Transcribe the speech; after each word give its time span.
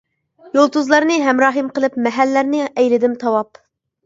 يۇلتۇزلارنى 0.57 1.17
ھەمراھىم 1.25 1.67
قىلىپ، 1.75 1.99
مەھەللەرنى 2.07 2.63
ئەيلىدىم 2.73 3.15
تاۋاپ. 3.27 3.63